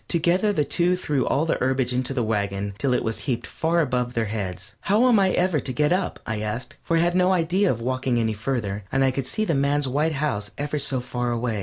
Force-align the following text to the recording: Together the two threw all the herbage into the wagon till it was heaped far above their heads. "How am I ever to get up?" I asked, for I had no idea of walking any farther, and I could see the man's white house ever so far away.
Together 0.07 0.51
the 0.51 0.63
two 0.65 0.95
threw 0.95 1.27
all 1.27 1.45
the 1.45 1.59
herbage 1.61 1.93
into 1.93 2.11
the 2.11 2.23
wagon 2.23 2.73
till 2.79 2.91
it 2.91 3.03
was 3.03 3.19
heaped 3.29 3.45
far 3.45 3.81
above 3.81 4.13
their 4.15 4.25
heads. 4.25 4.73
"How 4.81 5.07
am 5.07 5.19
I 5.19 5.29
ever 5.33 5.59
to 5.59 5.71
get 5.71 5.93
up?" 5.93 6.19
I 6.25 6.41
asked, 6.41 6.75
for 6.81 6.97
I 6.97 7.01
had 7.01 7.13
no 7.13 7.31
idea 7.33 7.69
of 7.69 7.81
walking 7.81 8.17
any 8.17 8.33
farther, 8.33 8.83
and 8.91 9.03
I 9.03 9.11
could 9.11 9.27
see 9.27 9.45
the 9.45 9.53
man's 9.53 9.87
white 9.87 10.13
house 10.13 10.49
ever 10.57 10.79
so 10.79 11.01
far 11.01 11.29
away. 11.29 11.59